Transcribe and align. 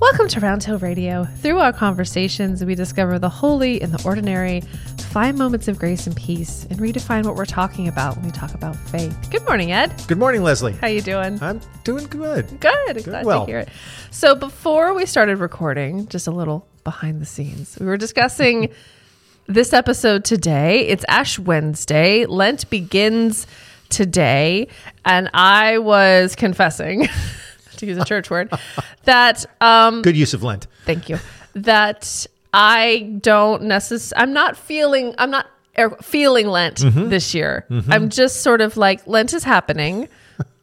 Welcome 0.00 0.28
to 0.28 0.40
Roundhill 0.40 0.82
Radio. 0.82 1.24
Through 1.24 1.58
our 1.60 1.72
conversations, 1.72 2.64
we 2.64 2.74
discover 2.74 3.18
the 3.18 3.28
holy 3.28 3.80
in 3.80 3.92
the 3.92 4.02
ordinary, 4.04 4.60
find 4.98 5.38
moments 5.38 5.68
of 5.68 5.78
grace 5.78 6.06
and 6.06 6.16
peace, 6.16 6.66
and 6.68 6.78
redefine 6.80 7.24
what 7.24 7.36
we're 7.36 7.46
talking 7.46 7.88
about 7.88 8.16
when 8.16 8.26
we 8.26 8.30
talk 8.32 8.54
about 8.54 8.76
faith. 8.76 9.16
Good 9.30 9.44
morning, 9.46 9.72
Ed. 9.72 9.94
Good 10.08 10.18
morning, 10.18 10.42
Leslie. 10.42 10.72
How 10.72 10.88
you 10.88 11.00
doing? 11.00 11.40
I'm 11.42 11.60
doing 11.84 12.06
good. 12.06 12.60
Good. 12.60 13.04
Glad 13.04 13.24
well. 13.24 13.46
to 13.46 13.50
hear 13.50 13.60
it. 13.60 13.68
So 14.10 14.34
before 14.34 14.94
we 14.94 15.06
started 15.06 15.38
recording, 15.38 16.08
just 16.08 16.26
a 16.26 16.32
little 16.32 16.66
behind 16.82 17.20
the 17.20 17.26
scenes, 17.26 17.78
we 17.78 17.86
were 17.86 17.96
discussing 17.96 18.70
this 19.46 19.72
episode 19.72 20.24
today. 20.24 20.88
It's 20.88 21.04
Ash 21.08 21.38
Wednesday. 21.38 22.26
Lent 22.26 22.68
begins 22.68 23.46
today, 23.90 24.68
and 25.04 25.30
I 25.32 25.78
was 25.78 26.34
confessing, 26.34 27.08
to 27.78 27.86
use 27.86 27.98
a 27.98 28.04
church 28.04 28.30
word, 28.30 28.52
that 29.04 29.44
um, 29.60 30.02
Good 30.02 30.16
use 30.16 30.34
of 30.34 30.42
Lent. 30.42 30.66
Thank 30.84 31.08
you. 31.08 31.18
That 31.54 32.26
I 32.52 33.18
don't 33.20 33.64
necessarily, 33.64 34.22
I'm 34.22 34.32
not 34.32 34.56
feeling, 34.56 35.14
I'm 35.18 35.30
not 35.30 35.46
er, 35.78 35.96
feeling 36.02 36.48
Lent 36.48 36.78
this 36.78 37.34
year. 37.34 37.66
I'm 37.88 38.08
just 38.08 38.42
sort 38.42 38.60
of 38.60 38.76
like, 38.76 39.06
Lent 39.06 39.32
is 39.32 39.44
happening. 39.44 40.08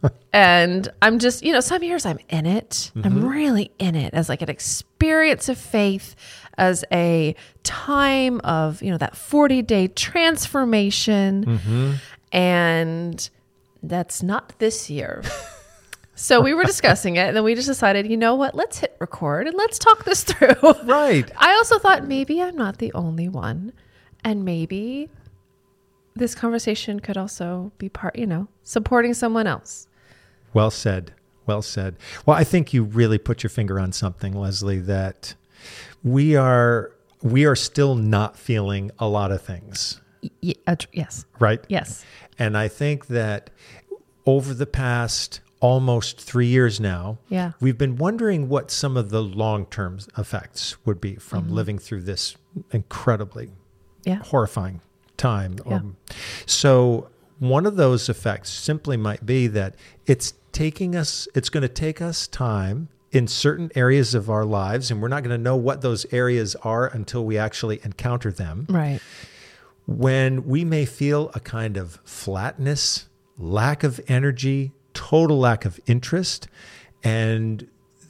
and 0.33 0.89
I'm 1.01 1.19
just, 1.19 1.43
you 1.43 1.53
know, 1.53 1.59
some 1.59 1.83
years 1.83 2.05
I'm 2.05 2.19
in 2.29 2.45
it. 2.45 2.91
I'm 3.03 3.27
really 3.27 3.71
in 3.79 3.95
it 3.95 4.13
as 4.13 4.29
like 4.29 4.41
an 4.41 4.49
experience 4.49 5.49
of 5.49 5.57
faith, 5.57 6.15
as 6.57 6.83
a 6.91 7.35
time 7.63 8.39
of, 8.41 8.81
you 8.81 8.91
know, 8.91 8.97
that 8.97 9.15
40 9.15 9.61
day 9.61 9.87
transformation. 9.87 11.99
And 12.31 13.29
that's 13.83 14.23
not 14.23 14.53
this 14.59 14.89
year. 14.89 15.23
So 16.21 16.39
we 16.39 16.53
were 16.53 16.63
discussing 16.63 17.15
it, 17.15 17.27
and 17.29 17.35
then 17.35 17.43
we 17.43 17.55
just 17.55 17.67
decided, 17.67 18.05
you 18.05 18.15
know 18.15 18.35
what? 18.35 18.53
Let's 18.53 18.77
hit 18.77 18.95
record 18.99 19.47
and 19.47 19.57
let's 19.57 19.79
talk 19.79 20.05
this 20.05 20.23
through. 20.23 20.53
Right. 20.83 21.29
I 21.37 21.53
also 21.53 21.79
thought 21.79 22.07
maybe 22.07 22.39
I'm 22.41 22.55
not 22.55 22.77
the 22.77 22.93
only 22.93 23.27
one, 23.27 23.73
and 24.23 24.45
maybe 24.45 25.09
this 26.15 26.35
conversation 26.35 26.99
could 26.99 27.17
also 27.17 27.71
be 27.79 27.89
part, 27.89 28.17
you 28.17 28.27
know, 28.27 28.47
supporting 28.63 29.13
someone 29.15 29.47
else. 29.47 29.87
Well 30.53 30.69
said. 30.69 31.13
Well 31.47 31.63
said. 31.63 31.95
Well, 32.25 32.37
I 32.37 32.43
think 32.43 32.71
you 32.71 32.83
really 32.83 33.17
put 33.17 33.41
your 33.41 33.49
finger 33.49 33.79
on 33.79 33.91
something, 33.91 34.33
Leslie, 34.33 34.79
that 34.79 35.33
we 36.03 36.35
are 36.35 36.91
we 37.23 37.45
are 37.45 37.55
still 37.55 37.95
not 37.95 38.37
feeling 38.37 38.91
a 38.99 39.07
lot 39.07 39.31
of 39.31 39.41
things, 39.41 40.01
Y- 40.43 40.53
uh, 40.67 40.75
yes, 40.93 41.25
right? 41.39 41.63
yes, 41.67 42.03
And 42.37 42.55
I 42.57 42.67
think 42.67 43.07
that 43.07 43.49
over 44.25 44.53
the 44.53 44.65
past 44.67 45.39
almost 45.61 46.19
three 46.19 46.47
years 46.47 46.79
now, 46.79 47.17
Yeah. 47.29 47.51
we've 47.61 47.77
been 47.77 47.95
wondering 47.95 48.49
what 48.49 48.69
some 48.71 48.97
of 48.97 49.09
the 49.11 49.21
long 49.23 49.65
term 49.67 49.99
effects 50.17 50.75
would 50.85 50.99
be 50.99 51.15
from 51.15 51.45
Mm-hmm. 51.45 51.53
living 51.53 51.77
through 51.79 52.01
this 52.01 52.35
incredibly 52.71 53.49
yeah, 54.03 54.17
horrifying 54.23 54.81
time. 55.17 55.55
Yeah. 55.65 55.75
Um, 55.75 55.95
so 56.45 57.09
one 57.39 57.65
of 57.65 57.75
those 57.75 58.09
effects 58.09 58.49
simply 58.51 58.97
might 58.97 59.25
be 59.25 59.47
that 59.47 59.75
it's 60.05 60.33
taking 60.51 60.95
us, 60.95 61.27
it's 61.35 61.49
going 61.49 61.61
to 61.61 61.69
take 61.69 62.01
us 62.01 62.27
time 62.27 62.89
in 63.11 63.27
certain 63.27 63.69
areas 63.75 64.13
of 64.15 64.29
our 64.29 64.45
lives, 64.45 64.89
and 64.89 65.01
we're 65.01 65.07
not 65.09 65.21
going 65.23 65.35
to 65.37 65.41
know 65.43 65.55
what 65.55 65.81
those 65.81 66.05
areas 66.13 66.55
are 66.63 66.87
until 66.87 67.23
we 67.25 67.37
actually 67.37 67.79
encounter 67.83 68.31
them. 68.31 68.65
right, 68.69 68.99
When 69.85 70.45
we 70.45 70.63
may 70.63 70.85
feel 70.85 71.29
a 71.35 71.39
kind 71.39 71.77
of 71.77 71.99
flatness, 72.05 73.07
lack 73.37 73.83
of 73.83 73.99
energy, 74.07 74.71
total 74.93 75.39
lack 75.39 75.65
of 75.65 75.79
interest, 75.87 76.47
and 77.03 77.67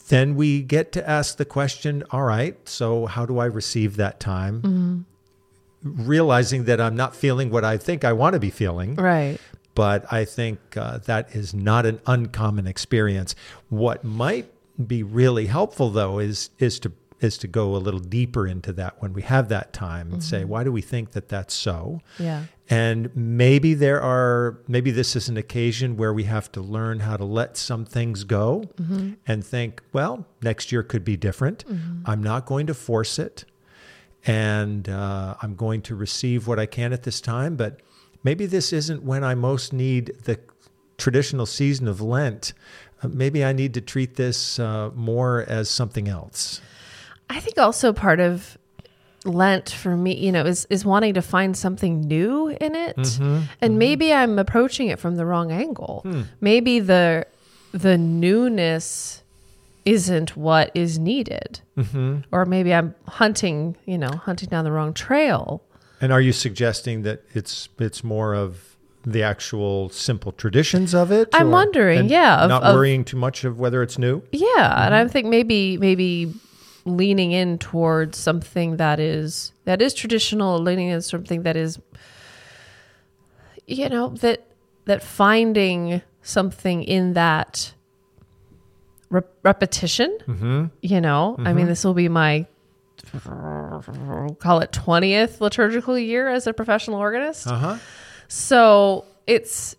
then 0.09 0.35
we 0.35 0.61
get 0.61 0.91
to 0.93 1.09
ask 1.09 1.37
the 1.37 1.45
question 1.45 2.03
all 2.11 2.23
right, 2.23 2.57
so 2.67 3.05
how 3.05 3.25
do 3.25 3.39
I 3.39 3.45
receive 3.45 3.95
that 3.97 4.19
time? 4.19 5.05
realizing 5.83 6.65
that 6.65 6.79
I'm 6.79 6.95
not 6.95 7.15
feeling 7.15 7.49
what 7.49 7.65
I 7.65 7.77
think 7.77 8.03
I 8.05 8.13
want 8.13 8.33
to 8.33 8.39
be 8.39 8.49
feeling. 8.51 8.95
right, 8.95 9.39
But 9.73 10.05
I 10.13 10.25
think 10.25 10.59
uh, 10.77 10.99
that 10.99 11.35
is 11.35 11.53
not 11.53 11.85
an 11.85 11.99
uncommon 12.05 12.67
experience. 12.67 13.35
What 13.69 14.03
might 14.03 14.51
be 14.85 15.01
really 15.01 15.47
helpful, 15.47 15.89
though, 15.89 16.19
is 16.19 16.49
is 16.59 16.79
to 16.81 16.91
is 17.19 17.37
to 17.37 17.47
go 17.47 17.75
a 17.75 17.77
little 17.77 17.99
deeper 17.99 18.47
into 18.47 18.73
that 18.73 18.95
when 18.99 19.13
we 19.13 19.21
have 19.21 19.47
that 19.49 19.73
time 19.73 20.11
and 20.11 20.23
say, 20.23 20.43
why 20.43 20.63
do 20.63 20.71
we 20.71 20.81
think 20.81 21.11
that 21.11 21.29
that's 21.29 21.53
so? 21.53 22.01
yeah, 22.19 22.45
And 22.71 23.13
maybe 23.13 23.73
there 23.73 24.01
are, 24.01 24.61
maybe 24.65 24.91
this 24.91 25.15
is 25.17 25.27
an 25.27 25.35
occasion 25.35 25.97
where 25.97 26.13
we 26.13 26.23
have 26.23 26.49
to 26.53 26.61
learn 26.61 27.01
how 27.01 27.17
to 27.17 27.25
let 27.25 27.57
some 27.57 27.83
things 27.83 28.23
go 28.23 28.63
and 29.27 29.45
think, 29.45 29.81
well, 29.91 30.25
next 30.41 30.71
year 30.71 30.81
could 30.81 31.03
be 31.03 31.17
different. 31.17 31.65
I'm 32.05 32.23
not 32.23 32.45
going 32.45 32.67
to 32.67 32.73
force 32.73 33.19
it. 33.19 33.43
And 34.25 34.87
uh, 34.87 35.35
I'm 35.41 35.55
going 35.55 35.81
to 35.83 35.95
receive 35.95 36.47
what 36.47 36.59
I 36.59 36.65
can 36.65 36.93
at 36.93 37.03
this 37.03 37.19
time. 37.19 37.57
But 37.57 37.81
maybe 38.23 38.45
this 38.45 38.71
isn't 38.71 39.03
when 39.03 39.23
I 39.23 39.35
most 39.35 39.73
need 39.73 40.13
the 40.23 40.39
traditional 40.97 41.45
season 41.45 41.89
of 41.89 41.99
Lent. 41.99 42.53
Uh, 43.03 43.09
maybe 43.09 43.43
I 43.43 43.51
need 43.51 43.73
to 43.73 43.81
treat 43.81 44.15
this 44.15 44.59
uh, 44.59 44.91
more 44.95 45.43
as 45.45 45.69
something 45.69 46.07
else. 46.07 46.61
I 47.29 47.39
think 47.41 47.57
also 47.57 47.91
part 47.91 48.19
of 48.19 48.57
Lent 49.23 49.69
for 49.69 49.95
me, 49.95 50.15
you 50.15 50.31
know, 50.31 50.45
is 50.45 50.65
is 50.69 50.83
wanting 50.83 51.13
to 51.13 51.21
find 51.21 51.55
something 51.55 52.01
new 52.01 52.47
in 52.49 52.75
it. 52.75 52.97
Mm-hmm. 52.97 53.23
And 53.61 53.71
mm-hmm. 53.71 53.77
maybe 53.77 54.13
I'm 54.13 54.39
approaching 54.39 54.87
it 54.87 54.99
from 54.99 55.15
the 55.15 55.25
wrong 55.25 55.51
angle. 55.51 56.01
Hmm. 56.03 56.21
Maybe 56.39 56.79
the 56.79 57.27
the 57.71 57.97
newness 57.97 59.21
isn't 59.85 60.35
what 60.35 60.71
is 60.73 60.99
needed. 60.99 61.61
Mm-hmm. 61.77 62.19
Or 62.31 62.45
maybe 62.45 62.73
I'm 62.73 62.95
hunting, 63.07 63.75
you 63.85 63.97
know, 63.97 64.09
hunting 64.09 64.49
down 64.49 64.63
the 64.63 64.71
wrong 64.71 64.93
trail. 64.93 65.63
And 65.99 66.11
are 66.11 66.21
you 66.21 66.33
suggesting 66.33 67.03
that 67.03 67.23
it's 67.33 67.69
it's 67.79 68.03
more 68.03 68.33
of 68.33 68.75
the 69.03 69.23
actual 69.23 69.89
simple 69.89 70.31
traditions 70.31 70.93
of 70.93 71.11
it? 71.11 71.29
I'm 71.33 71.51
wondering, 71.51 72.09
yeah, 72.09 72.43
of- 72.43 72.49
not 72.49 72.63
of- 72.63 72.75
worrying 72.75 73.03
too 73.03 73.17
much 73.17 73.43
of 73.43 73.59
whether 73.59 73.83
it's 73.83 73.97
new. 73.97 74.23
Yeah, 74.31 74.85
and 74.85 74.95
I 74.95 75.07
think 75.07 75.27
maybe 75.27 75.77
maybe 75.77 76.33
leaning 76.85 77.31
in 77.31 77.57
towards 77.57 78.17
something 78.17 78.77
that 78.77 78.99
is 78.99 79.53
that 79.65 79.81
is 79.81 79.93
traditional, 79.93 80.59
leaning 80.59 80.89
in 80.89 81.01
something 81.01 81.43
that 81.43 81.55
is 81.55 81.79
you 83.67 83.87
know, 83.89 84.09
that 84.09 84.47
that 84.85 85.01
finding 85.03 86.01
something 86.23 86.83
in 86.83 87.13
that 87.13 87.73
rep- 89.09 89.33
repetition, 89.43 90.17
Mm-hmm. 90.27 90.65
you 90.81 90.99
know, 91.01 91.35
I 91.39 91.53
mean, 91.53 91.67
this 91.67 91.83
will 91.83 91.93
be 91.93 92.09
my 92.09 92.47
call 94.39 94.59
it 94.59 94.71
20th 94.71 95.41
liturgical 95.41 95.97
year 95.97 96.29
as 96.29 96.47
a 96.47 96.53
professional 96.53 96.97
organist. 96.99 97.47
Uh 97.47 97.57
huh. 97.57 97.77
So 98.27 99.05
it's 99.27 99.75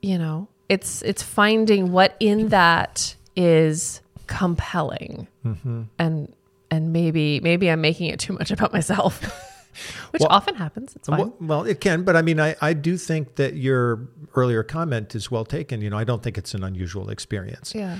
you 0.00 0.18
know, 0.18 0.48
it's 0.68 1.02
it's 1.02 1.22
finding 1.22 1.92
what 1.92 2.16
in 2.20 2.48
that 2.48 3.14
is 3.36 4.01
compelling. 4.38 5.28
Mm-hmm. 5.44 5.82
And 5.98 6.34
and 6.70 6.92
maybe 6.92 7.40
maybe 7.40 7.70
I'm 7.70 7.80
making 7.80 8.08
it 8.08 8.18
too 8.20 8.32
much 8.32 8.50
about 8.50 8.72
myself. 8.72 9.22
Which 10.10 10.20
Well- 10.20 10.28
often 10.30 10.54
happens. 10.54 10.94
It's 10.96 11.08
fine. 11.08 11.18
Well, 11.18 11.34
well, 11.40 11.64
it 11.64 11.80
can, 11.80 12.02
but 12.04 12.14
I 12.14 12.20
mean, 12.22 12.38
I, 12.38 12.54
I 12.60 12.74
do 12.74 12.98
think 12.98 13.36
that 13.36 13.54
your 13.54 14.06
earlier 14.34 14.62
comment 14.62 15.14
is 15.14 15.30
well 15.30 15.46
taken. 15.46 15.80
You 15.80 15.88
know, 15.90 15.96
I 15.96 16.04
don't 16.04 16.22
think 16.22 16.36
it's 16.36 16.52
an 16.54 16.62
unusual 16.62 17.08
experience. 17.10 17.74
yeah. 17.74 17.96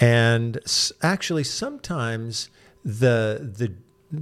And 0.00 0.58
s- 0.64 0.92
actually, 1.02 1.44
sometimes 1.44 2.50
the 2.84 3.38
the 3.58 3.72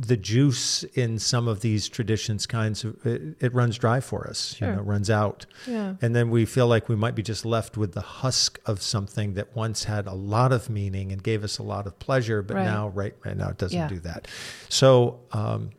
the 0.01 0.17
juice 0.17 0.83
in 0.95 1.19
some 1.19 1.49
of 1.49 1.61
these 1.61 1.89
traditions 1.89 2.47
kinds 2.47 2.85
of 2.85 3.05
it, 3.07 3.37
it 3.41 3.55
runs 3.55 3.79
dry 3.79 4.01
for 4.01 4.27
us. 4.29 4.55
Sure. 4.55 4.71
You 4.71 4.77
know, 4.77 4.83
runs 4.83 5.11
out. 5.11 5.47
Yeah. 5.67 5.95
And 6.01 6.15
then 6.17 6.31
we 6.31 6.45
feel 6.45 6.67
like 6.67 6.89
we 6.89 6.97
might 6.97 7.15
be 7.15 7.23
just 7.23 7.45
left 7.45 7.77
with 7.77 7.93
the 7.93 8.01
husk 8.01 8.59
of 8.67 8.81
something 8.83 9.35
that 9.35 9.55
once 9.57 9.85
had 9.85 10.07
a 10.07 10.15
lot 10.15 10.53
of 10.53 10.71
meaning 10.71 11.13
and 11.13 11.23
gave 11.23 11.45
us 11.45 11.59
a 11.59 11.63
lot 11.63 11.87
of 11.87 11.99
pleasure, 11.99 12.43
but 12.43 12.55
Right. 12.57 12.65
now, 12.65 12.89
right, 12.89 13.15
right 13.25 13.37
now, 13.37 13.49
it 13.51 13.59
doesn't 13.59 13.77
Yeah. 13.79 13.89
do 13.89 14.01
that. 14.01 14.29
So, 14.69 15.21
um, 15.33 15.71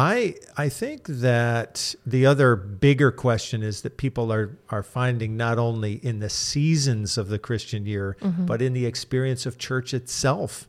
I 0.00 0.36
I 0.56 0.68
think 0.68 1.06
that 1.08 1.94
the 2.06 2.24
other 2.24 2.54
bigger 2.54 3.10
question 3.10 3.64
is 3.64 3.82
that 3.82 3.96
people 3.96 4.32
are 4.32 4.56
are 4.70 4.84
finding 4.84 5.36
not 5.36 5.58
only 5.58 5.94
in 5.94 6.20
the 6.20 6.28
seasons 6.30 7.18
of 7.18 7.28
the 7.28 7.38
Christian 7.38 7.84
year, 7.84 8.16
Mm-hmm. 8.20 8.46
but 8.46 8.62
in 8.62 8.74
the 8.74 8.86
experience 8.86 9.44
of 9.44 9.58
church 9.58 9.92
itself, 9.92 10.68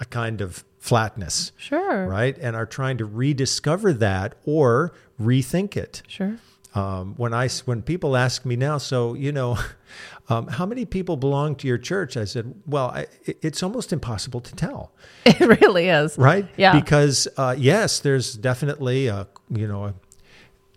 a 0.00 0.04
kind 0.04 0.40
of 0.40 0.64
flatness, 0.84 1.50
Sure. 1.56 2.06
right? 2.06 2.36
And 2.38 2.54
are 2.54 2.66
trying 2.66 2.98
to 2.98 3.06
rediscover 3.06 3.94
that 3.94 4.34
or 4.44 4.92
rethink 5.18 5.78
it. 5.78 6.02
Sure. 6.06 6.36
Um, 6.74 7.14
when 7.16 7.32
I 7.32 7.48
when 7.64 7.80
people 7.82 8.16
ask 8.16 8.44
me 8.44 8.54
now, 8.56 8.76
so 8.78 9.14
you 9.14 9.32
know, 9.32 9.56
um, 10.28 10.48
how 10.48 10.66
many 10.66 10.84
people 10.84 11.16
belong 11.16 11.54
to 11.56 11.66
your 11.68 11.78
church? 11.78 12.16
I 12.18 12.24
said, 12.26 12.52
well, 12.66 12.88
I, 12.88 13.06
it's 13.24 13.62
almost 13.62 13.92
impossible 13.94 14.40
to 14.42 14.54
tell, 14.56 14.92
It 15.24 15.40
really 15.62 15.88
is. 15.88 16.18
right? 16.18 16.46
Yeah. 16.58 16.78
Because 16.78 17.28
uh, 17.38 17.54
yes, 17.56 18.00
there's 18.00 18.34
definitely 18.34 19.06
a 19.06 19.26
you 19.48 19.66
know 19.66 19.84
a, 19.86 19.94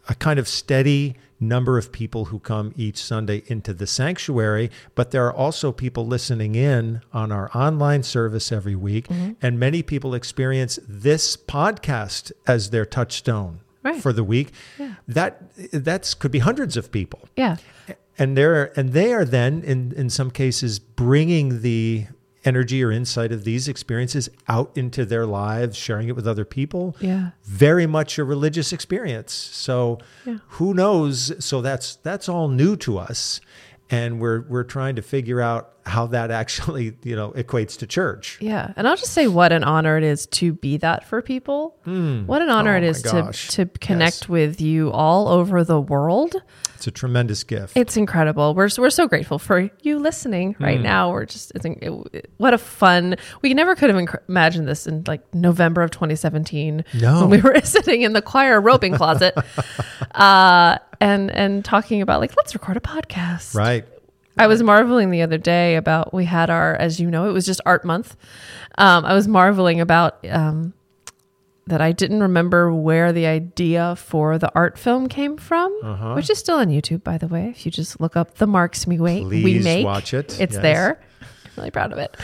a 0.07 0.15
kind 0.15 0.39
of 0.39 0.47
steady 0.47 1.17
number 1.39 1.77
of 1.77 1.91
people 1.91 2.25
who 2.25 2.39
come 2.39 2.73
each 2.75 2.97
Sunday 2.97 3.43
into 3.47 3.73
the 3.73 3.85
sanctuary, 3.87 4.71
but 4.95 5.11
there 5.11 5.25
are 5.27 5.33
also 5.33 5.71
people 5.71 6.05
listening 6.07 6.55
in 6.55 7.01
on 7.13 7.31
our 7.31 7.49
online 7.55 8.03
service 8.03 8.51
every 8.51 8.75
week. 8.75 9.07
Mm-hmm. 9.07 9.33
And 9.41 9.59
many 9.59 9.83
people 9.83 10.13
experience 10.15 10.79
this 10.87 11.37
podcast 11.37 12.31
as 12.47 12.69
their 12.71 12.85
touchstone 12.85 13.59
Right. 13.83 14.01
for 14.01 14.11
the 14.11 14.23
week. 14.23 14.51
That 15.07 15.43
that's 15.71 16.13
could 16.13 16.31
be 16.31 16.39
hundreds 16.39 16.75
of 16.75 16.91
people 16.91 17.29
Yeah. 17.37 17.55
and 18.17 18.35
they're 18.37 18.77
and 18.77 18.91
they 18.91 19.13
are 19.13 19.23
then 19.23 19.61
in 19.63 19.93
in 19.95 20.09
some 20.09 20.29
cases 20.31 20.77
bringing 20.79 21.61
the 21.61 22.07
energy 22.47 22.83
or 22.83 22.91
insight 22.91 23.31
of 23.31 23.43
these 23.43 23.67
experiences 23.67 24.29
out 24.47 24.71
into 24.75 25.05
their 25.05 25.25
lives 25.25 25.75
sharing 25.77 26.07
it 26.07 26.15
with 26.15 26.27
other 26.27 26.45
people 26.45 26.95
Yeah. 26.99 27.31
very 27.43 27.85
much 27.85 28.17
a 28.17 28.23
religious 28.23 28.71
experience 28.71 29.33
so 29.33 29.97
Yeah. 30.25 30.37
who 30.57 30.73
knows 30.73 31.33
so 31.43 31.61
that's 31.61 31.97
that's 31.97 32.27
all 32.29 32.47
new 32.47 32.75
to 32.77 32.97
us 32.97 33.41
and 33.89 34.19
we're 34.21 34.41
we're 34.47 34.63
trying 34.63 34.95
to 34.95 35.01
figure 35.01 35.41
out 35.41 35.63
how 35.87 36.05
that 36.07 36.29
actually 36.31 36.97
you 37.03 37.15
know 37.15 37.31
equates 37.31 37.77
to 37.79 37.87
church 37.87 38.37
Yeah. 38.41 38.73
And 38.75 38.87
I'll 38.87 38.97
just 38.97 39.13
say 39.13 39.27
what 39.27 39.51
an 39.51 39.63
honor 39.63 39.97
it 39.97 40.03
is 40.03 40.27
to 40.27 40.53
be 40.53 40.77
that 40.77 41.05
for 41.05 41.21
people. 41.21 41.75
What 41.85 42.41
an 42.41 42.49
honor 42.49 42.73
Oh 42.75 42.77
it 42.77 42.83
my 43.05 43.31
to 43.31 43.31
to 43.51 43.65
connect 43.79 44.21
Yes. 44.23 44.29
with 44.29 44.61
you 44.61 44.91
all 44.91 45.29
over 45.29 45.63
the 45.63 45.79
world. 45.79 46.35
it's 46.75 46.85
a 46.87 46.91
tremendous 46.91 47.43
gift 47.45 47.77
It's 47.77 47.95
incredible. 47.97 48.53
We're 48.53 48.69
we're 48.77 48.89
so 48.89 49.07
grateful 49.07 49.39
for 49.39 49.69
you 49.81 49.97
listening 49.99 50.55
right 50.59 50.81
now. 50.81 51.11
We're 51.11 51.25
just 51.25 51.51
it's 51.55 51.65
it, 51.65 52.29
what 52.37 52.53
a 52.53 52.57
fun. 52.57 53.15
We 53.41 53.53
never 53.53 53.73
could 53.75 53.89
have 53.89 53.97
inc- 53.97 54.19
imagined 54.27 54.67
this 54.67 54.85
in 54.87 55.03
like 55.07 55.21
November 55.33 55.81
of 55.81 55.91
2017 55.91 56.83
No. 56.95 57.21
when 57.21 57.29
we 57.29 57.41
were 57.49 57.61
sitting 57.61 58.01
in 58.01 58.11
the 58.13 58.21
choir 58.21 58.59
roping 58.59 58.93
closet, 58.93 59.33
uh, 60.15 60.77
and 60.99 61.31
and 61.31 61.63
talking 61.63 62.01
about 62.01 62.19
like 62.19 62.35
let's 62.35 62.53
record 62.53 62.77
a 62.77 62.81
podcast. 62.81 63.55
right 63.55 63.85
I 64.37 64.47
was 64.47 64.61
marveling 64.63 65.11
the 65.11 65.21
other 65.21 65.37
day 65.37 65.75
about 65.75 66.13
we 66.13 66.25
had 66.25 66.49
our, 66.49 66.75
as 66.75 66.99
you 66.99 67.09
know, 67.09 67.29
it 67.29 67.31
was 67.33 67.45
just 67.45 67.61
art 67.65 67.83
month. 67.85 68.15
Um, 68.77 69.05
I 69.05 69.13
was 69.13 69.27
marveling 69.27 69.81
about 69.81 70.25
um, 70.29 70.73
that 71.67 71.81
I 71.81 71.91
didn't 71.91 72.21
remember 72.21 72.73
where 72.73 73.11
the 73.11 73.25
idea 73.25 73.95
for 73.97 74.37
the 74.37 74.51
art 74.55 74.77
film 74.77 75.07
came 75.09 75.37
from, 75.37 75.77
Uh-huh. 75.83 76.13
which 76.13 76.29
is 76.29 76.37
still 76.37 76.57
on 76.57 76.67
YouTube, 76.67 77.03
by 77.03 77.17
the 77.17 77.27
way. 77.27 77.49
If 77.49 77.65
you 77.65 77.71
just 77.71 77.99
look 77.99 78.15
up 78.15 78.35
the 78.35 78.47
marks 78.47 78.87
we 78.87 78.99
wait, 78.99 79.25
we 79.25 79.41
Please 79.41 79.63
make, 79.63 79.85
watch 79.85 80.13
it. 80.13 80.39
It's 80.39 80.53
Yes. 80.53 80.61
there. 80.61 81.01
I'm 81.21 81.27
really 81.57 81.71
proud 81.71 81.91
of 81.91 81.97
it. 81.97 82.15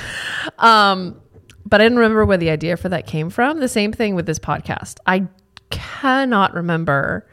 Um, 0.59 1.19
but 1.65 1.81
I 1.81 1.85
didn't 1.85 1.97
remember 1.99 2.25
where 2.25 2.37
the 2.37 2.49
idea 2.51 2.77
for 2.77 2.89
that 2.89 3.07
came 3.07 3.29
from. 3.29 3.59
The 3.59 3.67
same 3.67 3.91
thing 3.91 4.15
with 4.15 4.25
this 4.25 4.39
podcast. 4.39 4.99
I 5.05 5.27
cannot 5.69 6.53
remember 6.53 7.27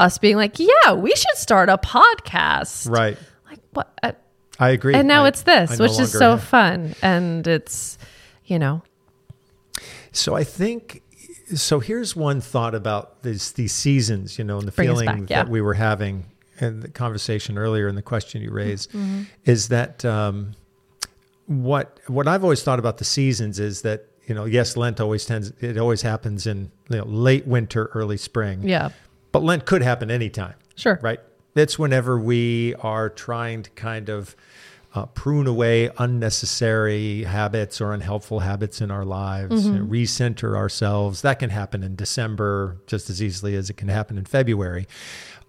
us 0.00 0.18
being 0.18 0.36
like, 0.36 0.58
yeah, 0.58 0.92
we 0.92 1.10
should 1.14 1.36
start 1.36 1.68
a 1.68 1.76
podcast. 1.78 2.90
right 2.90 3.16
what? 3.78 3.98
Uh, 4.02 4.12
i 4.60 4.70
agree 4.70 4.94
and 4.94 5.06
now 5.08 5.24
I- 5.24 5.28
it's 5.28 5.42
this, 5.42 5.70
I 5.72 5.76
no 5.76 5.84
which 5.84 5.98
is 6.00 6.10
so 6.12 6.30
have- 6.32 6.42
fun, 6.42 6.94
and 7.02 7.46
it's, 7.46 7.96
you 8.44 8.58
know, 8.58 8.82
So 10.12 10.34
I 10.34 10.44
think 10.44 11.02
so. 11.54 11.80
Here's 11.80 12.16
one 12.16 12.40
thought 12.40 12.74
about 12.74 13.22
these 13.22 13.52
these 13.52 13.72
seasons, 13.72 14.38
you 14.38 14.44
know, 14.44 14.58
and 14.58 14.66
the 14.66 14.72
Bring 14.72 14.88
feeling 14.88 15.06
back, 15.06 15.30
yeah. 15.30 15.42
that 15.44 15.50
we 15.50 15.60
were 15.60 15.74
having 15.74 16.24
in 16.60 16.80
the 16.80 16.88
conversation 16.88 17.56
earlier, 17.56 17.86
and 17.88 17.96
the 17.96 18.02
question 18.02 18.42
you 18.42 18.50
raised 18.50 18.90
Mm-hmm. 18.90 19.22
is 19.44 19.68
that 19.68 20.04
um, 20.04 20.54
what 21.46 22.00
what 22.08 22.26
I've 22.28 22.42
always 22.42 22.62
thought 22.62 22.78
about 22.78 22.98
the 22.98 23.04
seasons 23.04 23.58
is 23.60 23.82
that 23.82 24.06
you 24.26 24.34
know, 24.34 24.44
yes, 24.44 24.76
Lent 24.76 25.00
always 25.00 25.24
tends 25.24 25.52
it 25.60 25.78
always 25.78 26.02
happens 26.02 26.46
in 26.46 26.70
you 26.90 26.98
know, 26.98 27.04
late 27.04 27.46
winter, 27.46 27.86
early 27.94 28.16
spring, 28.18 28.62
yeah, 28.68 28.90
but 29.32 29.42
Lent 29.42 29.64
could 29.64 29.82
happen 29.82 30.10
anytime 30.10 30.54
sure, 30.76 30.98
right? 31.02 31.20
It's 31.58 31.78
whenever 31.78 32.18
we 32.18 32.74
are 32.76 33.08
trying 33.08 33.62
to 33.64 33.70
kind 33.70 34.08
of 34.08 34.36
uh, 34.94 35.06
prune 35.06 35.46
away 35.46 35.90
unnecessary 35.98 37.24
habits 37.24 37.80
or 37.80 37.92
unhelpful 37.92 38.40
habits 38.40 38.80
in 38.80 38.90
our 38.90 39.04
lives, 39.04 39.66
you 39.66 39.72
know, 39.72 39.84
recenter 39.84 40.56
ourselves. 40.56 41.22
That 41.22 41.38
can 41.38 41.50
happen 41.50 41.82
in 41.82 41.94
December 41.94 42.78
just 42.86 43.10
as 43.10 43.22
easily 43.22 43.54
as 43.54 43.68
it 43.70 43.76
can 43.76 43.88
happen 43.88 44.16
in 44.16 44.24
February. 44.24 44.86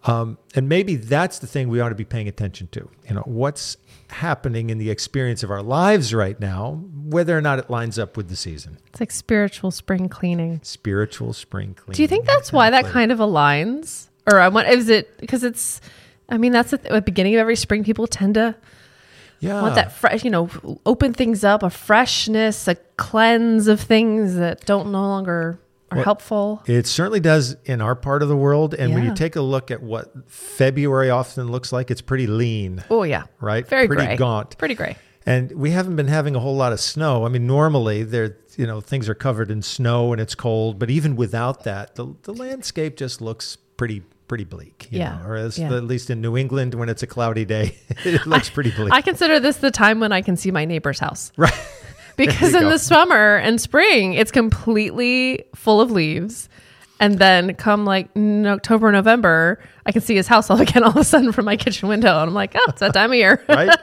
Um, 0.05 0.37
and 0.55 0.69
maybe 0.69 0.95
that's 0.95 1.39
the 1.39 1.47
thing 1.47 1.67
we 1.67 1.79
ought 1.81 1.89
to 1.89 1.95
be 1.95 2.05
paying 2.05 2.27
attention 2.27 2.67
to. 2.71 2.89
You 3.07 3.15
know, 3.15 3.23
what's 3.25 3.77
happening 4.09 4.69
in 4.69 4.77
the 4.77 4.89
experience 4.89 5.43
of 5.43 5.51
our 5.51 5.61
lives 5.61 6.13
right 6.13 6.39
now, 6.39 6.81
whether 6.95 7.37
or 7.37 7.41
not 7.41 7.59
it 7.59 7.69
lines 7.69 7.99
up 7.99 8.17
with 8.17 8.29
the 8.29 8.35
season. 8.35 8.77
It's 8.87 8.99
like 8.99 9.11
spiritual 9.11 9.71
spring 9.71 10.09
cleaning. 10.09 10.61
Spiritual 10.63 11.33
spring 11.33 11.73
cleaning. 11.73 11.95
Do 11.95 12.01
you 12.01 12.07
think 12.07 12.25
that's 12.25 12.51
why 12.51 12.69
that 12.69 12.85
kind 12.85 13.11
of 13.11 13.19
aligns? 13.19 14.08
Or 14.29 14.39
I 14.39 14.47
want 14.49 14.67
is 14.67 14.89
it 14.89 15.17
because 15.17 15.43
it's? 15.43 15.81
I 16.29 16.37
mean, 16.37 16.51
that's 16.51 16.73
at 16.73 16.83
the 16.83 17.01
beginning 17.01 17.35
of 17.35 17.39
every 17.39 17.55
spring. 17.55 17.83
People 17.83 18.05
tend 18.05 18.35
to 18.35 18.55
yeah. 19.39 19.61
want 19.61 19.75
that 19.75 19.91
fresh, 19.91 20.23
you 20.23 20.29
know, 20.29 20.49
open 20.85 21.13
things 21.13 21.43
up, 21.43 21.63
a 21.63 21.69
freshness, 21.69 22.67
a 22.67 22.75
cleanse 22.97 23.67
of 23.67 23.81
things 23.81 24.35
that 24.35 24.65
don't 24.65 24.91
no 24.91 25.01
longer 25.01 25.59
are 25.91 25.97
Well, 25.97 26.05
helpful. 26.05 26.63
It 26.67 26.85
certainly 26.85 27.19
does 27.19 27.55
in 27.65 27.81
our 27.81 27.95
part 27.95 28.21
of 28.21 28.29
the 28.29 28.35
world. 28.35 28.75
And 28.75 28.93
when 28.93 29.03
you 29.05 29.15
take 29.15 29.35
a 29.35 29.41
look 29.41 29.71
at 29.71 29.81
what 29.81 30.11
February 30.29 31.09
often 31.09 31.51
looks 31.51 31.71
like, 31.71 31.89
it's 31.89 32.01
pretty 32.01 32.27
lean, 32.27 32.83
Oh 32.89 33.03
yeah, 33.03 33.23
right? 33.39 33.67
very 33.67 33.87
pretty 33.87 34.05
gray, 34.05 34.15
gaunt. 34.15 34.57
pretty 34.57 34.75
gray. 34.75 34.97
And 35.25 35.51
we 35.51 35.71
haven't 35.71 35.95
been 35.95 36.07
having 36.07 36.35
a 36.35 36.39
whole 36.39 36.55
lot 36.55 36.73
of 36.73 36.79
snow. 36.79 37.25
I 37.25 37.29
mean, 37.29 37.45
normally 37.45 38.03
there, 38.03 38.37
you 38.55 38.65
know, 38.65 38.81
things 38.81 39.09
are 39.09 39.15
covered 39.15 39.51
in 39.51 39.61
snow 39.61 40.11
and 40.11 40.21
it's 40.21 40.33
cold, 40.35 40.79
but 40.79 40.89
even 40.89 41.15
without 41.15 41.63
that, 41.63 41.95
the, 41.95 42.15
the 42.23 42.33
landscape 42.33 42.95
just 42.95 43.21
looks 43.21 43.55
pretty 43.55 44.03
pretty 44.29 44.45
bleak. 44.45 44.87
You 44.91 44.99
Yeah, 44.99 45.17
Know? 45.17 45.27
Or 45.27 45.37
yeah. 45.37 45.75
at 45.75 45.83
least 45.83 46.09
in 46.09 46.21
New 46.21 46.37
England, 46.37 46.75
when 46.75 46.87
it's 46.87 47.03
a 47.03 47.07
cloudy 47.07 47.43
day, 47.43 47.75
it 48.05 48.25
looks 48.25 48.49
pretty 48.49 48.71
bleak. 48.71 48.93
I 48.93 49.01
consider 49.01 49.41
this 49.41 49.57
the 49.57 49.71
time 49.71 49.99
when 49.99 50.13
I 50.13 50.21
can 50.21 50.37
see 50.37 50.51
my 50.51 50.63
neighbor's 50.63 50.99
house. 50.99 51.33
right. 51.37 51.53
because 52.15 52.53
in 52.53 52.61
go. 52.61 52.69
the 52.69 52.79
summer 52.79 53.37
and 53.37 53.59
spring 53.59 54.13
it's 54.13 54.31
completely 54.31 55.45
full 55.55 55.81
of 55.81 55.91
leaves 55.91 56.47
and 56.99 57.19
then 57.19 57.53
come 57.55 57.85
like 57.85 58.09
in 58.15 58.45
october 58.45 58.91
november 58.91 59.59
i 59.85 59.91
can 59.91 60.01
see 60.01 60.15
his 60.15 60.27
house 60.27 60.49
all 60.49 60.59
again 60.61 60.83
all 60.83 60.91
of 60.91 60.97
a 60.97 61.03
sudden 61.03 61.31
from 61.31 61.45
my 61.45 61.55
kitchen 61.55 61.87
window 61.87 62.09
and 62.19 62.29
i'm 62.29 62.33
like 62.33 62.53
oh 62.55 62.65
it's 62.67 62.79
that 62.79 62.93
time 62.93 63.11
of 63.11 63.15
year 63.15 63.43
right? 63.49 63.77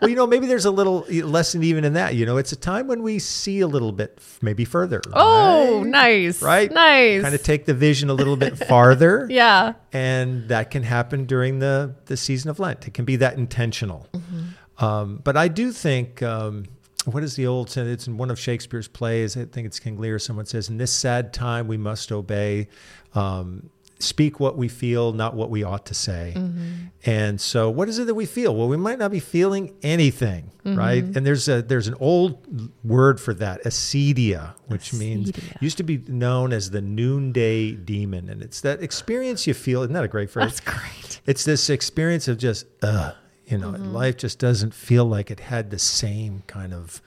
well, 0.00 0.08
you 0.08 0.16
know, 0.16 0.26
maybe 0.26 0.46
there's 0.46 0.64
a 0.64 0.70
little 0.70 1.06
lesson 1.08 1.62
even 1.62 1.84
in 1.84 1.92
that. 1.92 2.14
You 2.14 2.26
know, 2.26 2.36
it's 2.36 2.52
a 2.52 2.56
time 2.56 2.88
when 2.88 3.02
we 3.02 3.18
see 3.20 3.60
a 3.60 3.68
little 3.68 3.92
bit, 3.92 4.20
maybe 4.42 4.64
further. 4.64 5.00
oh 5.12 5.78
right? 5.78 5.86
nice 5.86 6.42
Right? 6.42 6.72
nice 6.72 7.22
Kind 7.22 7.34
of 7.34 7.42
take 7.42 7.66
the 7.66 7.74
vision 7.74 8.10
a 8.10 8.14
little 8.14 8.36
bit 8.36 8.58
farther. 8.58 9.26
yeah 9.30 9.74
And 9.92 10.48
that 10.48 10.70
can 10.70 10.82
happen 10.82 11.24
during 11.26 11.60
the, 11.60 11.94
the 12.06 12.16
season 12.16 12.50
of 12.50 12.58
Lent. 12.58 12.86
It 12.88 12.94
can 12.94 13.04
be 13.04 13.16
that 13.16 13.36
intentional. 13.38 14.08
Mm-hmm. 14.12 14.84
Um, 14.84 15.20
but 15.22 15.36
I 15.36 15.48
do 15.48 15.70
think, 15.70 16.22
um, 16.22 16.64
what 17.04 17.22
is 17.22 17.34
the 17.34 17.46
old 17.46 17.70
saying? 17.70 17.88
It's 17.88 18.06
in 18.06 18.16
one 18.16 18.30
of 18.30 18.38
Shakespeare's 18.38 18.88
plays. 18.88 19.36
I 19.36 19.44
think 19.44 19.66
it's 19.66 19.80
King 19.80 19.98
Lear. 19.98 20.18
Someone 20.18 20.46
says, 20.46 20.68
In 20.68 20.78
this 20.78 20.92
sad 20.92 21.32
time, 21.32 21.66
we 21.66 21.76
must 21.76 22.12
obey. 22.12 22.68
Um, 23.14 23.70
speak 24.02 24.40
what 24.40 24.56
we 24.56 24.68
feel, 24.68 25.12
not 25.12 25.34
what 25.34 25.48
we 25.48 25.62
ought 25.62 25.86
to 25.86 25.94
say. 25.94 26.34
Mm-hmm. 26.36 26.86
And 27.06 27.40
so, 27.40 27.70
what 27.70 27.88
is 27.88 27.98
it 27.98 28.06
that 28.06 28.14
we 28.14 28.26
feel? 28.26 28.54
Well, 28.54 28.68
we 28.68 28.76
might 28.76 28.98
not 28.98 29.10
be 29.10 29.20
feeling 29.20 29.74
anything, 29.82 30.50
right? 30.64 31.02
Mm-hmm. 31.02 31.16
And 31.16 31.26
there's 31.26 31.48
a 31.48 31.62
there's 31.62 31.88
an 31.88 31.94
old 32.00 32.70
word 32.84 33.20
for 33.20 33.34
that, 33.34 33.64
acedia, 33.64 34.54
which 34.66 34.92
means 34.92 35.32
used 35.60 35.78
to 35.78 35.84
be 35.84 35.98
known 36.08 36.52
as 36.52 36.70
the 36.70 36.80
noonday 36.80 37.72
demon, 37.72 38.28
and 38.28 38.42
it's 38.42 38.60
that 38.62 38.82
experience 38.82 39.46
you 39.46 39.54
feel. 39.54 39.82
Isn't 39.82 39.94
that 39.94 40.04
a 40.04 40.08
great 40.08 40.30
phrase? 40.30 40.60
that's 40.60 40.60
great 40.60 41.20
It's 41.26 41.44
this 41.44 41.70
experience 41.70 42.28
of 42.28 42.38
just, 42.38 42.66
uh, 42.82 43.12
you 43.52 43.58
know, 43.58 43.68
Mm-hmm. 43.72 43.92
life 43.92 44.16
just 44.16 44.38
doesn't 44.40 44.74
feel 44.74 45.04
like 45.04 45.30
it 45.30 45.40
had 45.40 45.70
the 45.70 45.78
same 45.78 46.42
kind 46.48 46.72
of 46.74 47.00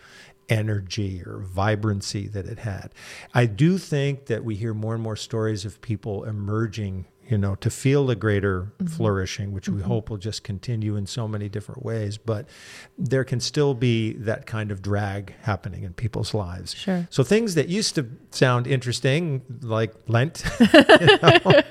energy 0.47 1.21
or 1.25 1.39
vibrancy 1.39 2.27
that 2.27 2.45
it 2.45 2.59
had. 2.59 2.93
I 3.33 3.45
do 3.47 3.77
think 3.77 4.27
that 4.27 4.43
we 4.45 4.55
hear 4.55 4.73
more 4.73 4.93
and 4.93 5.03
more 5.03 5.15
stories 5.15 5.65
of 5.65 5.81
people 5.81 6.23
emerging, 6.23 7.05
you 7.27 7.37
know, 7.39 7.55
to 7.55 7.69
feel 7.71 8.09
a 8.11 8.15
greater 8.15 8.71
Mm-hmm. 8.77 8.85
flourishing, 8.95 9.51
which 9.53 9.67
we 9.69 9.81
hope 9.81 10.09
will 10.11 10.17
just 10.17 10.43
continue 10.43 10.95
in 10.95 11.07
so 11.07 11.27
many 11.27 11.49
different 11.49 11.83
ways. 11.83 12.17
But 12.19 12.47
there 12.97 13.23
can 13.23 13.39
still 13.39 13.73
be 13.73 14.13
that 14.13 14.45
kind 14.45 14.69
of 14.71 14.81
drag 14.83 15.33
happening 15.41 15.83
in 15.83 15.93
people's 15.93 16.33
lives. 16.35 16.75
Sure. 16.75 17.07
So 17.09 17.23
things 17.23 17.55
that 17.55 17.67
used 17.67 17.95
to 17.95 18.05
sound 18.29 18.67
interesting, 18.67 19.41
like 19.61 19.93
Lent, 20.07 20.43
you 20.59 20.67
know, 21.23 21.61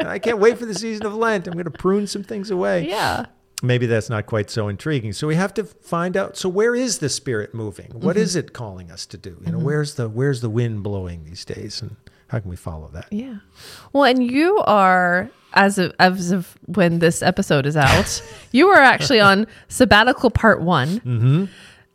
I 0.06 0.18
can't 0.18 0.38
wait 0.38 0.56
for 0.58 0.64
the 0.64 0.74
season 0.74 1.04
of 1.04 1.14
Lent. 1.14 1.46
I'm 1.46 1.52
going 1.54 1.64
to 1.64 1.70
prune 1.70 2.06
some 2.06 2.22
things 2.22 2.50
away 2.50 2.88
yeah 2.88 3.26
maybe 3.62 3.86
that's 3.86 4.10
not 4.10 4.26
quite 4.26 4.50
so 4.50 4.68
intriguing. 4.68 5.12
So 5.12 5.26
we 5.26 5.34
have 5.36 5.54
to 5.54 5.64
find 5.64 6.16
out. 6.16 6.36
So 6.36 6.48
where 6.48 6.74
is 6.74 6.98
the 6.98 7.08
spirit 7.08 7.54
moving? 7.54 7.90
What 7.92 8.16
is 8.16 8.36
it 8.36 8.52
calling 8.52 8.90
us 8.90 9.06
to 9.06 9.16
do? 9.16 9.36
You 9.46 9.52
know, 9.52 9.58
where's 9.58 9.94
the 9.94 10.08
where's 10.08 10.40
the 10.40 10.50
wind 10.50 10.82
blowing 10.82 11.24
these 11.24 11.44
days, 11.44 11.80
and 11.82 11.96
how 12.28 12.40
can 12.40 12.50
we 12.50 12.56
follow 12.56 12.88
that? 12.92 13.06
yeah 13.12 13.36
well 13.92 14.02
and 14.04 14.22
you 14.22 14.58
are 14.66 15.30
as 15.54 15.78
of, 15.78 15.92
as 16.00 16.32
of 16.32 16.58
when 16.66 16.98
this 16.98 17.22
episode 17.22 17.66
is 17.66 17.76
out 17.76 18.20
you 18.52 18.66
are 18.68 18.80
actually 18.82 19.20
on 19.20 19.46
sabbatical 19.68 20.28
part 20.30 20.60
one 20.60 20.88
Mm-hmm. 21.00 21.44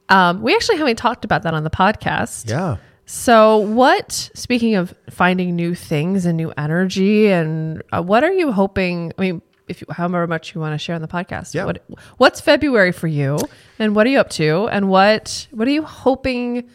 um, 0.10 0.42
we 0.42 0.56
actually 0.56 0.78
haven't 0.78 0.96
talked 0.96 1.26
about 1.26 1.44
that 1.44 1.54
on 1.54 1.64
the 1.66 1.70
podcast 1.70 2.50
Yeah. 2.50 2.78
So, 3.06 3.58
what, 3.58 4.30
speaking 4.34 4.76
of 4.76 4.94
finding 5.10 5.54
new 5.54 5.76
things 5.76 6.26
and 6.26 6.38
new 6.38 6.54
energy, 6.58 7.28
and 7.28 7.84
uh, 7.92 8.02
what 8.02 8.24
are 8.24 8.32
you 8.32 8.54
hoping? 8.54 9.12
I 9.18 9.22
mean, 9.22 9.42
if 9.72 9.82
you, 9.82 9.88
however 9.90 10.28
much 10.28 10.54
you 10.54 10.62
want 10.62 10.74
to 10.74 10.78
share 10.78 10.96
on 10.96 11.02
the 11.02 11.08
podcast. 11.08 11.54
Yeah. 11.56 11.66
What 11.66 11.84
what's 12.18 12.40
February 12.40 12.92
for 12.92 13.08
you, 13.08 13.40
and 13.80 13.96
what 13.96 14.06
are 14.06 14.10
you 14.12 14.20
up 14.20 14.30
to, 14.32 14.68
and 14.70 14.88
what 14.90 15.48
what 15.52 15.68
are 15.68 15.72
you 15.72 15.84
hoping 15.84 16.70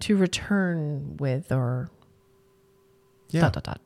to 0.00 0.16
return 0.16 1.16
with, 1.18 1.50
or 1.50 1.90
Yeah. 3.30 3.42
dot 3.42 3.52
dot 3.54 3.64
dot. 3.64 3.80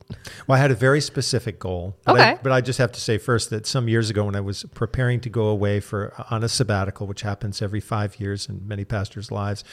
Well, 0.47 0.57
I 0.57 0.61
had 0.61 0.71
a 0.71 0.75
very 0.75 1.01
specific 1.01 1.59
goal. 1.59 1.97
But 2.05 2.15
I, 2.19 2.31
Okay. 2.33 2.39
but 2.43 2.51
I 2.53 2.61
just 2.61 2.79
have 2.79 2.91
to 2.93 3.01
say 3.01 3.17
first 3.17 3.49
that 3.49 3.65
some 3.65 3.87
years 3.89 4.09
ago, 4.09 4.23
when 4.25 4.35
I 4.37 4.39
was 4.39 4.63
preparing 4.73 5.19
to 5.21 5.29
go 5.29 5.47
away 5.47 5.79
for 5.81 6.13
on 6.29 6.43
a 6.45 6.47
sabbatical, 6.49 7.07
which 7.07 7.23
happens 7.23 7.61
every 7.61 7.81
five 7.81 8.19
years 8.21 8.47
in 8.47 8.61
many 8.67 8.85
pastors' 8.85 9.31
lives, 9.31 9.63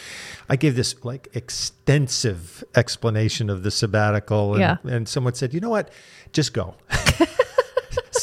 I 0.49 0.57
gave 0.57 0.75
this 0.77 0.95
like 1.05 1.29
extensive 1.35 2.65
explanation 2.75 3.49
of 3.49 3.63
the 3.63 3.71
sabbatical, 3.71 4.55
and, 4.55 4.61
Yeah. 4.61 4.77
and 4.85 5.09
someone 5.09 5.35
said, 5.35 5.55
"You 5.55 5.61
know 5.61 5.71
what? 5.71 5.91
Just 6.33 6.53
go." 6.53 6.75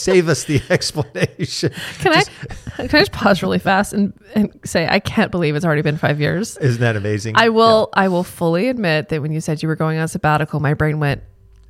Save 0.08 0.30
us 0.30 0.46
the 0.46 0.62
explanation. 0.70 1.74
Can 2.00 2.14
I 2.14 2.24
can 2.24 2.86
I 2.86 2.88
just 2.88 3.12
pause 3.12 3.44
really 3.44 3.60
fast 3.60 3.92
and, 3.92 4.14
and 4.36 4.58
say 4.64 4.88
I 4.88 5.02
can't 5.02 5.32
believe 5.32 5.54
it's 5.58 5.66
already 5.66 5.82
been 5.82 5.98
five 5.98 6.22
years. 6.22 6.56
Isn't 6.58 6.80
that 6.80 6.96
amazing? 6.96 7.36
I 7.36 7.50
will 7.50 7.90
I 7.92 8.08
will 8.08 8.24
fully 8.24 8.70
admit 8.70 9.10
that 9.10 9.22
when 9.22 9.34
you 9.34 9.42
said 9.42 9.62
you 9.62 9.68
were 9.68 9.76
going 9.76 10.00
on 10.00 10.08
sabbatical, 10.08 10.62
my 10.62 10.74
brain 10.76 11.02
went 11.02 11.24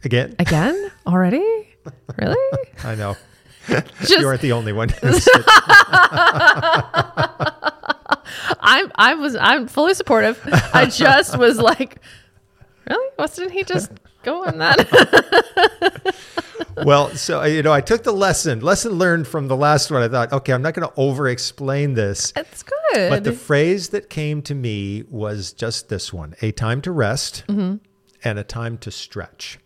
Again, 0.03 0.35
again 0.37 0.91
already. 1.07 1.43
Really? 2.17 2.67
I 2.83 2.93
know. 2.93 3.17
Just 4.01 4.19
you 4.19 4.27
aren't 4.27 4.41
the 4.41 4.51
only 4.51 4.71
one. 4.71 4.89
I'm 8.61 8.91
I 8.93 9.15
was 9.15 9.35
I'm 9.35 9.67
fully 9.67 9.95
supportive. 9.95 10.39
I 10.73 10.85
just 10.85 11.37
was 11.37 11.57
like, 11.57 11.97
really? 12.87 13.09
Wasn't 13.17 13.51
he 13.51 13.63
just 13.63 13.91
go 14.23 14.45
on 14.45 14.59
that? 14.59 16.15
Well, 16.85 17.09
so 17.15 17.41
uh, 17.41 17.45
you 17.45 17.63
know, 17.63 17.73
I 17.73 17.81
took 17.81 18.03
the 18.03 18.11
lesson, 18.11 18.61
lesson 18.61 18.93
learned 18.93 19.27
from 19.27 19.47
the 19.47 19.55
last 19.55 19.91
one. 19.91 20.01
I 20.01 20.07
thought, 20.07 20.31
okay, 20.33 20.53
I'm 20.53 20.61
not 20.61 20.73
going 20.73 20.87
to 20.87 20.93
over-explain 20.95 21.93
this. 21.93 22.33
it's 22.35 22.63
good. 22.63 23.09
But 23.09 23.23
the 23.23 23.33
phrase 23.33 23.89
that 23.89 24.09
came 24.09 24.41
to 24.43 24.55
me 24.55 25.03
was 25.09 25.53
just 25.53 25.89
this 25.89 26.13
one 26.13 26.35
a 26.41 26.51
time 26.51 26.81
to 26.81 26.91
rest 26.91 27.43
mm-hmm. 27.47 27.77
and 28.23 28.39
a 28.39 28.43
time 28.43 28.77
to 28.79 28.91
stretch. 28.91 29.59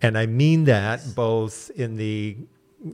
And 0.00 0.16
I 0.16 0.26
mean 0.26 0.64
that 0.64 1.14
both 1.14 1.70
in 1.70 1.96
the 1.96 2.36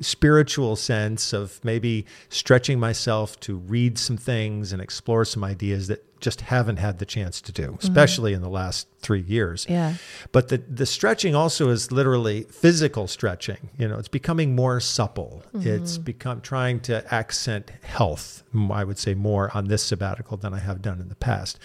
spiritual 0.03 0.77
sense 0.77 1.33
of 1.33 1.65
maybe 1.65 2.07
stretching 2.29 2.79
myself 2.79 3.39
to 3.41 3.57
read 3.57 3.99
some 3.99 4.17
things 4.17 4.73
and 4.73 4.81
explore 4.81 5.25
some 5.25 5.45
ideas 5.45 5.89
that 5.89 6.05
just 6.25 6.41
haven't 6.41 6.79
had 6.79 6.99
the 6.99 7.05
chance 7.05 7.43
to 7.43 7.53
do, 7.53 7.65
mm-hmm. 7.65 7.77
especially 7.81 8.33
in 8.33 8.41
the 8.41 8.49
last 8.49 8.89
three 9.01 9.21
years. 9.21 9.67
Yeah. 9.69 9.97
But 10.33 10.49
the, 10.49 10.57
the 10.57 10.87
stretching 10.87 11.35
also 11.35 11.69
is 11.69 11.93
literally 11.93 12.45
physical 12.45 13.07
stretching. 13.07 13.69
You 13.79 13.89
know, 13.89 13.99
it's 13.99 14.09
becoming 14.09 14.57
more 14.57 14.81
supple. 14.81 15.43
It's 15.53 15.95
mm-hmm. 15.95 16.03
become 16.03 16.41
trying 16.41 16.81
to 16.81 17.15
accent 17.15 17.71
health, 17.83 18.43
I 18.71 18.85
would 18.85 18.99
say 18.99 19.13
more 19.13 19.51
on 19.55 19.69
this 19.69 19.83
sabbatical 19.83 20.39
than 20.39 20.55
I 20.55 20.61
have 20.61 20.81
done 20.81 20.99
in 20.99 21.11
the 21.11 21.15
past. 21.15 21.59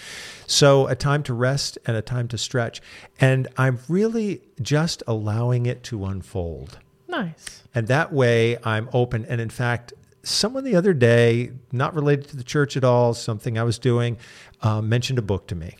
So 0.46 0.88
a 0.88 0.96
time 0.96 1.24
to 1.24 1.34
rest 1.34 1.78
and 1.86 1.96
a 1.96 2.02
time 2.02 2.28
to 2.28 2.38
stretch. 2.38 2.82
And 3.22 3.48
I'm 3.58 3.80
really 3.88 4.42
just 4.62 5.02
allowing 5.08 5.68
it 5.68 5.84
to 5.84 6.04
unfold. 6.04 6.80
Nice. 7.10 7.64
And 7.76 7.88
that 7.88 8.14
way 8.14 8.58
I'm 8.64 8.90
open. 8.94 9.26
And 9.26 9.42
in 9.42 9.50
fact, 9.50 9.94
someone 10.24 10.64
the 10.64 10.76
other 10.76 10.94
day, 10.94 11.52
not 11.72 11.94
related 11.94 12.28
to 12.30 12.38
the 12.38 12.44
church 12.44 12.78
at 12.78 12.84
all, 12.84 13.14
something 13.14 13.58
I 13.58 13.64
was 13.64 13.80
doing, 13.80 14.18
um, 14.62 14.90
mentioned 14.90 15.20
a 15.20 15.22
book 15.22 15.48
to 15.48 15.56
me. 15.56 15.76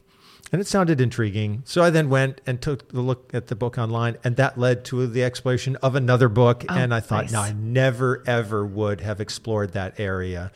And 0.52 0.60
it 0.60 0.68
sounded 0.68 1.00
intriguing. 1.00 1.62
So 1.66 1.84
I 1.84 1.90
then 1.92 2.10
went 2.10 2.42
and 2.48 2.60
took 2.62 2.92
a 2.92 3.00
look 3.00 3.30
at 3.34 3.48
the 3.48 3.56
book 3.56 3.78
online, 3.78 4.18
and 4.24 4.36
that 4.38 4.58
led 4.58 4.84
to 4.86 5.06
the 5.06 5.24
exploration 5.24 5.76
of 5.78 5.96
another 5.96 6.28
book. 6.30 6.66
and 6.70 6.94
I 6.94 7.00
thought, 7.02 7.26
nice. 7.26 7.32
no, 7.32 7.42
I 7.42 7.52
never, 7.52 8.24
ever 8.26 8.66
would 8.66 9.02
have 9.02 9.22
explored 9.22 9.74
that 9.74 10.00
area. 10.00 10.52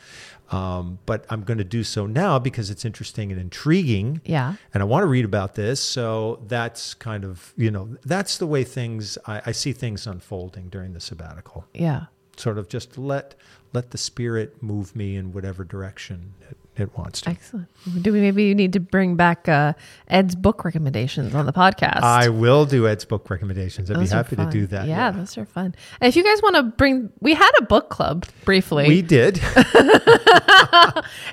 Um, 0.50 0.98
but 1.06 1.24
I'm 1.30 1.42
going 1.42 1.58
to 1.58 1.64
do 1.64 1.82
so 1.82 2.06
now 2.06 2.38
because 2.38 2.70
it's 2.70 2.84
interesting 2.84 3.32
and 3.32 3.40
intriguing 3.40 4.20
Yeah. 4.26 4.54
and 4.74 4.82
I 4.82 4.86
want 4.86 5.02
to 5.02 5.06
read 5.06 5.24
about 5.24 5.54
this. 5.54 5.80
So 5.80 6.40
that's 6.46 6.92
kind 6.94 7.24
of, 7.24 7.54
you 7.56 7.70
know, 7.70 7.96
that's 8.04 8.36
the 8.38 8.46
way 8.46 8.62
things, 8.62 9.16
I, 9.26 9.40
I 9.46 9.52
see 9.52 9.72
things 9.72 10.06
unfolding 10.06 10.68
during 10.68 10.92
the 10.92 11.00
sabbatical. 11.00 11.64
Yeah. 11.72 12.06
Sort 12.36 12.58
of 12.58 12.68
just 12.68 12.98
let, 12.98 13.34
let 13.72 13.90
the 13.90 13.98
spirit 13.98 14.62
move 14.62 14.94
me 14.94 15.16
in 15.16 15.32
whatever 15.32 15.64
direction 15.64 16.34
it, 16.50 16.58
it 16.76 16.96
wants 16.96 17.20
to. 17.22 17.30
Excellent. 17.30 17.68
Do 18.02 18.12
we 18.12 18.20
maybe 18.20 18.44
you 18.44 18.54
need 18.54 18.72
to 18.72 18.80
bring 18.80 19.16
back 19.16 19.48
uh, 19.48 19.74
Ed's 20.08 20.34
book 20.34 20.64
recommendations 20.64 21.34
on 21.34 21.46
the 21.46 21.52
podcast? 21.52 22.02
I 22.02 22.28
will 22.28 22.66
do 22.66 22.88
Ed's 22.88 23.04
book 23.04 23.28
recommendations. 23.30 23.90
I'd 23.90 23.96
Those 23.98 24.10
be 24.10 24.16
happy 24.16 24.36
to 24.36 24.46
do 24.50 24.66
that. 24.68 24.88
Yeah, 24.88 25.10
those 25.10 25.38
are 25.38 25.44
fun. 25.44 25.74
And 26.00 26.08
if 26.08 26.16
you 26.16 26.24
guys 26.24 26.42
want 26.42 26.56
to 26.56 26.62
bring, 26.62 27.10
we 27.20 27.34
had 27.34 27.52
a 27.58 27.62
book 27.62 27.90
club 27.90 28.26
briefly. 28.44 28.88
We 28.88 29.02
did. 29.02 29.36
if 29.56 29.66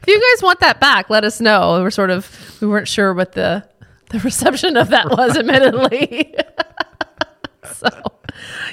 you 0.08 0.36
guys 0.36 0.44
want 0.44 0.60
that 0.60 0.80
back, 0.80 1.10
let 1.10 1.24
us 1.24 1.42
know. 1.42 1.82
We're 1.82 1.90
sort 1.92 2.10
of 2.12 2.58
we 2.62 2.68
weren't 2.68 2.88
sure 2.88 3.14
what 3.14 3.34
the 3.34 3.68
the 4.12 4.20
reception 4.20 4.78
of 4.78 4.90
that 4.90 5.10
was, 5.10 5.38
admittedly. 5.38 6.36
so 7.92 8.12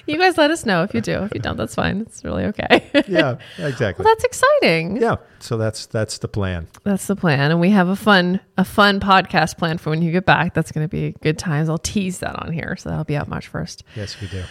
you 0.07 0.19
guys 0.19 0.39
let 0.39 0.51
us 0.51 0.65
know 0.65 0.83
if 0.83 0.95
you 0.95 1.01
do. 1.01 1.23
If 1.25 1.35
you 1.35 1.41
don't, 1.41 1.57
that's 1.57 1.75
fine. 1.75 2.01
It's 2.03 2.23
really 2.25 2.45
okay. 2.45 2.91
yeah, 3.09 3.39
exactly. 3.59 4.05
well, 4.05 4.15
that's 4.15 4.25
exciting. 4.25 4.97
yeah. 4.97 5.17
So 5.41 5.57
that's, 5.57 5.87
that's 5.87 6.19
the 6.19 6.29
plan. 6.29 6.67
That's 6.85 7.07
the 7.07 7.17
plan, 7.17 7.51
and 7.51 7.61
we 7.61 7.71
have 7.71 7.89
a 7.89 7.97
fun 7.97 8.41
a 8.57 8.65
fun 8.65 9.01
podcast 9.01 9.57
plan 9.57 9.79
for 9.79 9.91
when 9.91 10.03
you 10.03 10.13
get 10.13 10.27
back. 10.27 10.55
That's 10.55 10.73
going 10.73 10.85
to 10.85 10.89
be 10.89 11.15
good 11.23 11.39
times. 11.39 11.69
I'll 11.69 11.79
tease 11.79 12.19
that 12.19 12.37
on 12.37 12.53
here, 12.53 12.77
so 12.77 12.91
that'll 12.91 13.05
be 13.05 13.17
out 13.17 13.29
March 13.29 13.47
first. 13.49 13.85
Yes, 13.95 14.21
we 14.21 14.29
do. 14.29 14.43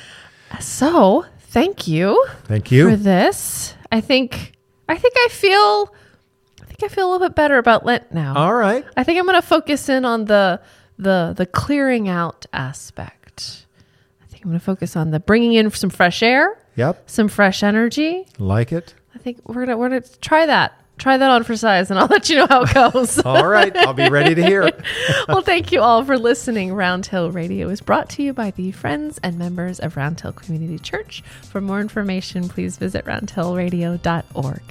So 0.59 1.25
thank 1.39 1.87
you 1.87 2.25
Thank 2.45 2.71
you. 2.71 2.89
for 2.89 2.95
this. 2.95 3.75
I 3.91 4.01
think 4.01 4.53
I 4.87 4.97
think 4.97 5.13
I 5.17 5.27
feel 5.29 5.93
I 6.61 6.65
think 6.65 6.83
I 6.83 6.87
feel 6.93 7.09
a 7.09 7.11
little 7.11 7.27
bit 7.27 7.35
better 7.35 7.57
about 7.57 7.85
Lent 7.85 8.11
now. 8.13 8.35
All 8.35 8.53
right. 8.53 8.85
I 8.95 9.03
think 9.03 9.19
I'm 9.19 9.25
going 9.25 9.39
to 9.41 9.45
focus 9.47 9.89
in 9.89 10.05
on 10.05 10.25
the 10.25 10.61
the 10.97 11.33
the 11.35 11.45
clearing 11.45 12.07
out 12.09 12.45
aspect. 12.53 13.65
Think 14.37 14.45
I'm 14.45 14.51
going 14.51 14.59
to 14.59 14.65
focus 14.65 14.95
on 14.95 15.09
the 15.09 15.19
bringing 15.19 15.53
in 15.53 15.71
some 15.71 15.89
fresh 15.89 16.21
air, 16.21 16.59
Yep. 16.75 17.09
some 17.09 17.27
fresh 17.27 17.63
energy. 17.63 18.27
Like 18.37 18.71
it. 18.71 18.93
I 19.15 19.17
think 19.17 19.39
we're 19.49 19.65
gonna 19.65 19.75
we're 19.77 19.89
gonna 19.89 20.01
try 20.21 20.45
that. 20.45 20.79
Try 20.99 21.17
that 21.17 21.27
on 21.31 21.43
for 21.43 21.55
size, 21.57 21.89
and 21.89 21.99
I'll 21.99 22.05
let 22.11 22.29
you 22.29 22.35
know 22.37 22.45
how 22.47 22.61
it 22.61 22.73
goes. 22.73 23.17
All 23.25 23.47
right. 23.47 23.75
I'll 23.75 23.93
be 23.95 24.09
ready 24.09 24.35
to 24.35 24.43
hear 24.45 24.61
it. 24.61 24.79
well, 25.27 25.41
thank 25.41 25.71
you 25.71 25.81
all 25.81 26.03
for 26.05 26.19
listening. 26.19 26.71
Round 26.73 27.03
Hill 27.03 27.31
Radio 27.31 27.67
is 27.69 27.81
brought 27.81 28.09
to 28.11 28.21
you 28.23 28.31
by 28.31 28.51
the 28.51 28.71
friends 28.71 29.19
and 29.23 29.39
members 29.39 29.79
of 29.79 29.97
Round 29.97 30.19
Hill 30.19 30.33
Community 30.33 30.77
Church. 30.77 31.23
For 31.49 31.61
more 31.61 31.81
information, 31.81 32.47
please 32.47 32.77
visit 32.77 33.05
roundhillradio.org. 33.05 34.61